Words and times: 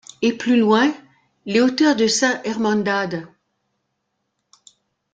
Et 0.23 0.33
plus 0.35 0.57
loin 0.57 0.91
les 1.45 1.61
hauteurs 1.61 1.95
de 1.95 2.07
Saint-Hermandad! 2.07 3.27